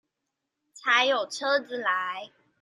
[0.73, 2.31] 才有車子來